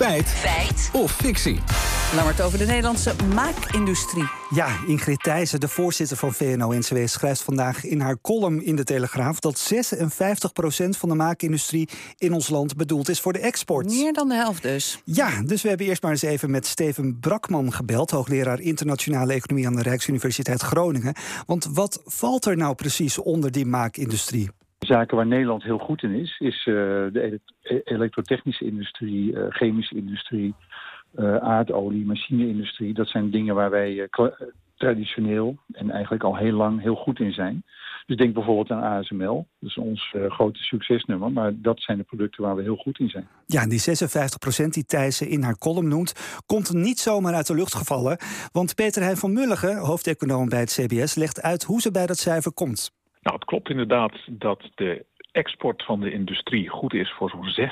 Feit. 0.00 0.28
Feit. 0.28 0.90
Of 0.92 1.12
fictie. 1.12 1.58
Lammert 2.14 2.40
over 2.40 2.58
de 2.58 2.66
Nederlandse 2.66 3.14
maakindustrie. 3.34 4.28
Ja, 4.50 4.68
Ingrid 4.86 5.22
Thijssen, 5.22 5.60
de 5.60 5.68
voorzitter 5.68 6.16
van 6.16 6.32
VNO-NCW, 6.32 6.96
schrijft 7.04 7.42
vandaag 7.42 7.84
in 7.84 8.00
haar 8.00 8.20
column 8.20 8.64
in 8.64 8.76
de 8.76 8.84
Telegraaf 8.84 9.40
dat 9.40 9.72
56% 9.74 9.76
van 10.88 11.08
de 11.08 11.14
maakindustrie 11.14 11.88
in 12.18 12.32
ons 12.32 12.48
land 12.48 12.76
bedoeld 12.76 13.08
is 13.08 13.20
voor 13.20 13.32
de 13.32 13.38
export. 13.38 13.86
Meer 13.86 14.12
dan 14.12 14.28
de 14.28 14.34
helft 14.34 14.62
dus. 14.62 15.00
Ja, 15.04 15.42
dus 15.42 15.62
we 15.62 15.68
hebben 15.68 15.86
eerst 15.86 16.02
maar 16.02 16.10
eens 16.10 16.22
even 16.22 16.50
met 16.50 16.66
Steven 16.66 17.18
Brakman 17.20 17.72
gebeld, 17.72 18.10
hoogleraar 18.10 18.60
internationale 18.60 19.32
economie 19.32 19.66
aan 19.66 19.76
de 19.76 19.82
Rijksuniversiteit 19.82 20.60
Groningen. 20.60 21.14
Want 21.46 21.68
wat 21.72 22.02
valt 22.04 22.46
er 22.46 22.56
nou 22.56 22.74
precies 22.74 23.18
onder 23.18 23.52
die 23.52 23.66
maakindustrie? 23.66 24.50
Zaken 24.86 25.16
waar 25.16 25.26
Nederland 25.26 25.62
heel 25.62 25.78
goed 25.78 26.02
in 26.02 26.14
is, 26.14 26.38
is 26.38 26.66
uh, 26.66 26.74
de 27.12 27.40
elektrotechnische 27.84 28.64
industrie, 28.64 29.32
uh, 29.32 29.44
chemische 29.48 29.96
industrie, 29.96 30.54
uh, 31.14 31.36
aardolie, 31.36 32.04
machine-industrie. 32.04 32.94
Dat 32.94 33.08
zijn 33.08 33.30
dingen 33.30 33.54
waar 33.54 33.70
wij 33.70 34.08
traditioneel 34.76 35.56
en 35.72 35.90
eigenlijk 35.90 36.22
al 36.22 36.36
heel 36.36 36.52
lang 36.52 36.80
heel 36.80 36.94
goed 36.94 37.20
in 37.20 37.32
zijn. 37.32 37.64
Dus 38.06 38.16
denk 38.16 38.34
bijvoorbeeld 38.34 38.70
aan 38.70 38.98
ASML. 38.98 39.46
Dat 39.58 39.70
is 39.70 39.76
ons 39.76 40.14
grote 40.28 40.62
succesnummer. 40.62 41.32
Maar 41.32 41.52
dat 41.54 41.80
zijn 41.80 41.98
de 41.98 42.04
producten 42.04 42.42
waar 42.42 42.56
we 42.56 42.62
heel 42.62 42.76
goed 42.76 42.98
in 42.98 43.08
zijn. 43.08 43.28
Ja, 43.46 43.62
en 43.62 43.68
die 43.68 43.80
56% 43.80 44.68
die 44.68 44.84
Thijssen 44.84 45.28
in 45.28 45.42
haar 45.42 45.58
column 45.58 45.88
noemt... 45.88 46.40
komt 46.46 46.72
niet 46.72 46.98
zomaar 46.98 47.34
uit 47.34 47.46
de 47.46 47.54
lucht 47.54 47.74
gevallen. 47.74 48.18
Want 48.52 48.74
Peter 48.74 49.02
Heijn 49.02 49.16
van 49.16 49.32
Mulligen, 49.32 49.76
hoofdeconoom 49.76 50.48
bij 50.48 50.60
het 50.60 50.72
CBS... 50.72 51.14
legt 51.14 51.42
uit 51.42 51.62
hoe 51.62 51.80
ze 51.80 51.90
bij 51.90 52.06
dat 52.06 52.18
cijfer 52.18 52.52
komt. 52.52 52.99
Nou, 53.22 53.36
het 53.36 53.44
klopt 53.44 53.70
inderdaad 53.70 54.12
dat 54.26 54.70
de 54.74 55.04
export 55.32 55.84
van 55.84 56.00
de 56.00 56.12
industrie 56.12 56.68
goed 56.68 56.94
is 56.94 57.12
voor 57.12 57.30
zo'n 57.30 57.68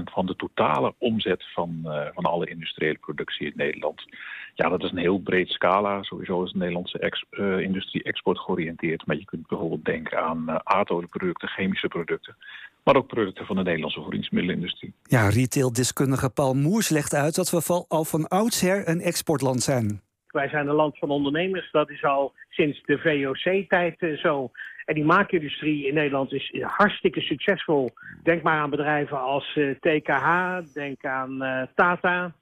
60% 0.00 0.12
van 0.12 0.26
de 0.26 0.36
totale 0.36 0.94
omzet 0.98 1.44
van, 1.52 1.80
uh, 1.84 2.06
van 2.14 2.24
alle 2.24 2.46
industriële 2.46 2.98
productie 2.98 3.46
in 3.46 3.52
Nederland. 3.56 4.02
Ja, 4.54 4.68
dat 4.68 4.82
is 4.82 4.90
een 4.90 4.96
heel 4.96 5.18
breed 5.18 5.48
scala. 5.48 6.02
Sowieso 6.02 6.42
is 6.42 6.52
de 6.52 6.58
Nederlandse 6.58 6.98
ex, 6.98 7.24
uh, 7.30 7.58
industrie 7.58 8.02
export 8.02 8.38
georiënteerd. 8.38 9.06
Maar 9.06 9.16
je 9.16 9.24
kunt 9.24 9.46
bijvoorbeeld 9.46 9.84
denken 9.84 10.22
aan 10.22 10.44
uh, 10.48 10.56
aardolieproducten, 10.64 11.48
chemische 11.48 11.88
producten. 11.88 12.36
Maar 12.84 12.96
ook 12.96 13.06
producten 13.06 13.46
van 13.46 13.56
de 13.56 13.62
Nederlandse 13.62 14.02
voedingsmiddelenindustrie. 14.02 14.94
Ja, 15.02 15.28
retaildeskundige 15.28 16.30
Paul 16.30 16.54
Moers 16.54 16.88
legt 16.88 17.14
uit 17.14 17.34
dat 17.34 17.50
we 17.50 17.84
al 17.88 18.04
van 18.04 18.28
oudsher 18.28 18.88
een 18.88 19.00
exportland 19.00 19.62
zijn. 19.62 20.00
Wij 20.30 20.48
zijn 20.48 20.68
een 20.68 20.74
land 20.74 20.98
van 20.98 21.10
ondernemers. 21.10 21.70
Dat 21.70 21.90
is 21.90 22.04
al 22.04 22.32
sinds 22.48 22.82
de 22.84 22.98
VOC-tijd 22.98 24.02
uh, 24.02 24.18
zo. 24.18 24.50
En 24.84 24.94
die 24.94 25.04
maakindustrie 25.04 25.86
in 25.86 25.94
Nederland 25.94 26.32
is 26.32 26.52
hartstikke 26.60 27.20
succesvol. 27.20 27.90
Denk 28.22 28.42
maar 28.42 28.58
aan 28.58 28.70
bedrijven 28.70 29.20
als 29.20 29.58
TKH, 29.80 30.58
denk 30.74 31.04
aan 31.04 31.42
uh, 31.42 31.62
Tata, 31.74 32.32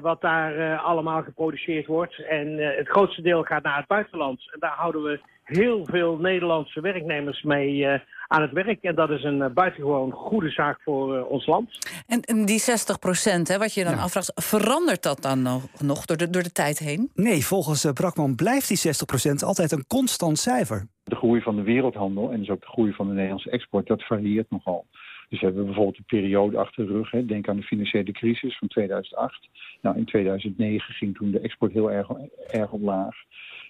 wat 0.00 0.20
daar 0.20 0.78
allemaal 0.78 1.22
geproduceerd 1.22 1.86
wordt. 1.86 2.18
En 2.18 2.58
het 2.76 2.88
grootste 2.88 3.22
deel 3.22 3.42
gaat 3.42 3.62
naar 3.62 3.76
het 3.76 3.86
buitenland. 3.86 4.50
En 4.52 4.60
daar 4.60 4.76
houden 4.76 5.02
we 5.02 5.20
heel 5.44 5.86
veel 5.86 6.16
Nederlandse 6.16 6.80
werknemers 6.80 7.42
mee 7.42 8.00
aan 8.28 8.42
het 8.42 8.52
werk. 8.52 8.82
En 8.82 8.94
dat 8.94 9.10
is 9.10 9.24
een 9.24 9.52
buitengewoon 9.54 10.10
goede 10.10 10.50
zaak 10.50 10.80
voor 10.82 11.24
ons 11.24 11.46
land. 11.46 11.78
En, 12.06 12.20
en 12.20 12.44
die 12.44 12.58
60 12.58 12.98
procent, 12.98 13.56
wat 13.56 13.74
je 13.74 13.84
dan 13.84 13.94
ja. 13.94 14.02
afvraagt, 14.02 14.32
verandert 14.34 15.02
dat 15.02 15.22
dan 15.22 15.42
nog, 15.42 15.62
nog 15.80 16.04
door, 16.04 16.16
de, 16.16 16.30
door 16.30 16.42
de 16.42 16.52
tijd 16.52 16.78
heen? 16.78 17.10
Nee, 17.14 17.44
volgens 17.44 17.92
Brakman 17.92 18.34
blijft 18.34 18.68
die 18.68 18.76
60 18.76 19.06
procent 19.06 19.42
altijd 19.42 19.72
een 19.72 19.86
constant 19.86 20.38
cijfer. 20.38 20.86
De 21.04 21.16
groei 21.16 21.40
van 21.40 21.56
de 21.56 21.62
wereldhandel 21.62 22.30
en 22.30 22.38
dus 22.38 22.50
ook 22.50 22.60
de 22.60 22.66
groei 22.66 22.92
van 22.92 23.06
de 23.06 23.12
Nederlandse 23.12 23.50
export, 23.50 23.86
dat 23.86 24.02
varieert 24.02 24.50
nogal. 24.50 24.86
Dus 25.28 25.40
we 25.40 25.46
hebben 25.46 25.64
bijvoorbeeld 25.64 25.98
een 25.98 26.18
periode 26.20 26.58
achter 26.58 26.86
de 26.86 26.92
rug. 26.92 27.10
Hè. 27.10 27.24
Denk 27.24 27.48
aan 27.48 27.56
de 27.56 27.62
financiële 27.62 28.12
crisis 28.12 28.58
van 28.58 28.68
2008. 28.68 29.48
Nou, 29.82 29.96
in 29.96 30.04
2009 30.04 30.94
ging 30.94 31.16
toen 31.16 31.30
de 31.30 31.40
export 31.40 31.72
heel 31.72 31.92
erg, 31.92 32.08
erg 32.50 32.70
omlaag. 32.70 33.16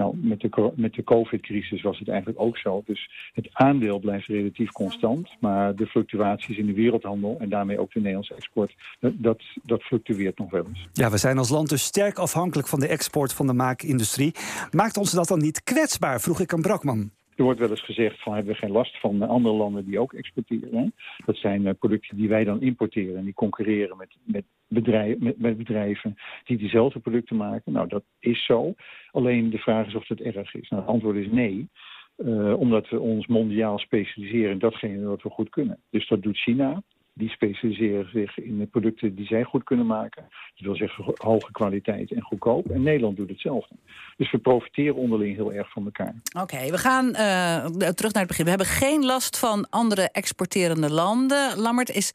Nou, 0.00 0.16
met 0.16 0.40
de, 0.40 0.72
met 0.74 0.94
de 0.94 1.04
COVID-crisis 1.04 1.82
was 1.82 1.98
het 1.98 2.08
eigenlijk 2.08 2.40
ook 2.40 2.58
zo. 2.58 2.82
Dus 2.86 3.30
het 3.32 3.48
aandeel 3.52 3.98
blijft 3.98 4.26
relatief 4.26 4.70
constant. 4.70 5.28
Maar 5.40 5.76
de 5.76 5.86
fluctuaties 5.86 6.56
in 6.56 6.66
de 6.66 6.72
wereldhandel 6.72 7.36
en 7.40 7.48
daarmee 7.48 7.78
ook 7.78 7.92
de 7.92 7.98
Nederlandse 7.98 8.34
export, 8.34 8.74
dat, 9.00 9.42
dat 9.62 9.82
fluctueert 9.82 10.38
nog 10.38 10.50
wel 10.50 10.66
eens. 10.68 10.88
Ja, 10.92 11.10
we 11.10 11.16
zijn 11.16 11.38
als 11.38 11.48
land 11.48 11.68
dus 11.68 11.84
sterk 11.84 12.18
afhankelijk 12.18 12.68
van 12.68 12.80
de 12.80 12.88
export 12.88 13.32
van 13.32 13.46
de 13.46 13.52
maakindustrie. 13.52 14.34
Maakt 14.70 14.96
ons 14.96 15.12
dat 15.12 15.28
dan 15.28 15.40
niet 15.40 15.62
kwetsbaar, 15.62 16.20
vroeg 16.20 16.40
ik 16.40 16.52
aan 16.52 16.62
Brakman. 16.62 17.10
Er 17.40 17.46
wordt 17.46 17.60
wel 17.60 17.70
eens 17.70 17.84
gezegd 17.84 18.22
van 18.22 18.34
hebben 18.34 18.52
we 18.52 18.58
geen 18.58 18.70
last 18.70 19.00
van 19.00 19.22
andere 19.22 19.54
landen 19.54 19.84
die 19.84 19.98
ook 19.98 20.12
exporteren. 20.12 20.94
Dat 21.24 21.36
zijn 21.36 21.62
uh, 21.62 21.70
producten 21.78 22.16
die 22.16 22.28
wij 22.28 22.44
dan 22.44 22.60
importeren 22.60 23.16
en 23.16 23.24
die 23.24 23.34
concurreren 23.34 23.96
met, 23.96 24.16
met, 24.24 24.44
met, 24.68 25.38
met 25.38 25.56
bedrijven 25.56 26.16
die 26.44 26.56
diezelfde 26.56 26.98
producten 26.98 27.36
maken. 27.36 27.72
Nou, 27.72 27.88
dat 27.88 28.02
is 28.18 28.44
zo. 28.44 28.74
Alleen 29.10 29.50
de 29.50 29.58
vraag 29.58 29.86
is 29.86 29.94
of 29.94 30.08
het 30.08 30.20
erg 30.20 30.54
is. 30.54 30.68
Nou, 30.68 30.82
het 30.82 30.90
antwoord 30.90 31.16
is 31.16 31.30
nee. 31.30 31.68
Uh, 32.16 32.60
omdat 32.60 32.88
we 32.88 33.00
ons 33.00 33.26
mondiaal 33.26 33.78
specialiseren 33.78 34.50
in 34.50 34.58
datgene 34.58 35.06
wat 35.06 35.22
we 35.22 35.30
goed 35.30 35.50
kunnen. 35.50 35.78
Dus 35.90 36.08
dat 36.08 36.22
doet 36.22 36.38
China. 36.38 36.82
Die 37.12 37.28
specialiseren 37.28 38.10
zich 38.10 38.38
in 38.38 38.58
de 38.58 38.66
producten 38.66 39.14
die 39.14 39.26
zij 39.26 39.42
goed 39.42 39.64
kunnen 39.64 39.86
maken. 39.86 40.22
Dat 40.54 40.64
wil 40.64 40.76
zeggen 40.76 41.14
hoge 41.14 41.52
kwaliteit 41.52 42.12
en 42.12 42.22
goedkoop. 42.22 42.70
En 42.70 42.82
Nederland 42.82 43.16
doet 43.16 43.28
hetzelfde. 43.28 43.74
Dus 44.16 44.30
we 44.30 44.38
profiteren 44.38 44.94
onderling 44.94 45.36
heel 45.36 45.52
erg 45.52 45.72
van 45.72 45.84
elkaar. 45.84 46.14
Oké, 46.32 46.42
okay, 46.42 46.70
we 46.70 46.78
gaan 46.78 47.06
uh, 47.06 47.64
terug 47.66 48.12
naar 48.12 48.22
het 48.22 48.26
begin. 48.26 48.44
We 48.44 48.50
hebben 48.50 48.66
geen 48.66 49.04
last 49.04 49.38
van 49.38 49.66
andere 49.70 50.08
exporterende 50.12 50.90
landen. 50.90 51.58
Lammert, 51.58 51.90
is 51.90 52.12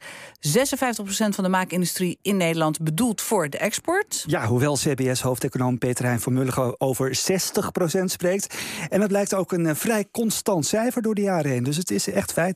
van 1.28 1.44
de 1.44 1.50
maakindustrie 1.50 2.18
in 2.22 2.36
Nederland 2.36 2.82
bedoeld 2.82 3.20
voor 3.20 3.50
de 3.50 3.58
export? 3.58 4.24
Ja, 4.26 4.46
hoewel 4.46 4.74
CBS-hoofdeconoom 4.74 5.78
Peter 5.78 6.04
Heijn 6.04 6.20
van 6.20 6.32
Mulligen 6.32 6.80
over 6.80 7.18
60% 8.00 8.04
spreekt. 8.04 8.58
En 8.88 9.00
dat 9.00 9.08
blijkt 9.08 9.34
ook 9.34 9.52
een 9.52 9.64
uh, 9.64 9.74
vrij 9.74 10.04
constant 10.10 10.66
cijfer 10.66 11.02
door 11.02 11.14
de 11.14 11.22
jaren 11.22 11.50
heen. 11.50 11.62
Dus 11.62 11.76
het 11.76 11.90
is 11.90 12.10
echt 12.10 12.32
feit. 12.32 12.54